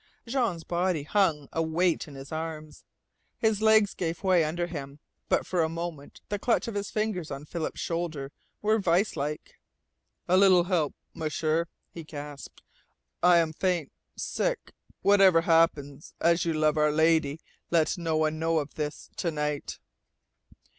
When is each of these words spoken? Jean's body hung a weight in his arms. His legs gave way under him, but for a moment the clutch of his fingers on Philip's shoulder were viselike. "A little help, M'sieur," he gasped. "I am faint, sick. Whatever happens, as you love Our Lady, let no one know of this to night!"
Jean's 0.25 0.63
body 0.63 1.03
hung 1.03 1.47
a 1.53 1.61
weight 1.61 2.07
in 2.07 2.15
his 2.15 2.31
arms. 2.31 2.83
His 3.37 3.61
legs 3.61 3.93
gave 3.93 4.23
way 4.23 4.43
under 4.43 4.65
him, 4.65 4.97
but 5.29 5.45
for 5.45 5.61
a 5.61 5.69
moment 5.69 6.21
the 6.29 6.39
clutch 6.39 6.67
of 6.67 6.73
his 6.73 6.89
fingers 6.89 7.29
on 7.29 7.45
Philip's 7.45 7.79
shoulder 7.81 8.31
were 8.63 8.79
viselike. 8.79 9.59
"A 10.27 10.37
little 10.37 10.63
help, 10.63 10.95
M'sieur," 11.13 11.65
he 11.91 12.03
gasped. 12.03 12.63
"I 13.21 13.37
am 13.37 13.53
faint, 13.53 13.91
sick. 14.17 14.71
Whatever 15.03 15.41
happens, 15.41 16.15
as 16.19 16.45
you 16.45 16.53
love 16.53 16.77
Our 16.79 16.91
Lady, 16.91 17.39
let 17.69 17.95
no 17.95 18.17
one 18.17 18.39
know 18.39 18.57
of 18.57 18.73
this 18.73 19.11
to 19.17 19.29
night!" 19.29 19.77